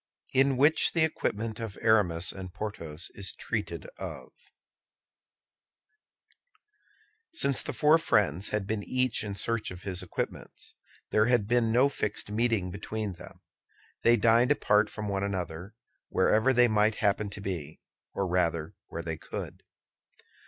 IN 0.33 0.57
WHICH 0.57 0.93
THE 0.93 1.03
EQUIPMENT 1.03 1.59
OF 1.59 1.77
ARAMIS 1.79 2.31
AND 2.31 2.55
PORTHOS 2.55 3.11
IS 3.13 3.35
TREATED 3.35 3.85
OF 3.99 4.31
Since 7.31 7.61
the 7.61 7.71
four 7.71 7.99
friends 7.99 8.47
had 8.47 8.65
been 8.65 8.81
each 8.81 9.23
in 9.23 9.35
search 9.35 9.69
of 9.69 9.83
his 9.83 10.01
equipments, 10.01 10.73
there 11.11 11.27
had 11.27 11.47
been 11.47 11.71
no 11.71 11.87
fixed 11.87 12.31
meeting 12.31 12.71
between 12.71 13.13
them. 13.13 13.41
They 14.01 14.17
dined 14.17 14.51
apart 14.51 14.89
from 14.89 15.07
one 15.07 15.23
another, 15.23 15.75
wherever 16.09 16.51
they 16.51 16.67
might 16.67 16.95
happen 16.95 17.29
to 17.29 17.39
be, 17.39 17.79
or 18.11 18.25
rather 18.25 18.73
where 18.87 19.03
they 19.03 19.17
could. 19.17 19.61